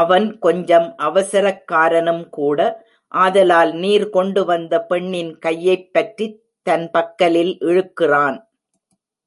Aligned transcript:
அவன் 0.00 0.38
கொஞ்சம் 0.38 0.94
அவசரக்காரனும் 0.98 2.28
கூட 2.28 2.58
ஆதலால் 3.14 3.72
நீர் 3.74 4.08
கொண்டு 4.08 4.44
வந்த 4.44 4.80
பெண்ணின் 4.82 5.38
கையைப் 5.38 5.92
பற்றித் 5.92 6.42
தன் 6.62 6.90
பக்கலில் 6.92 7.54
இழுக்கிறான். 7.60 8.38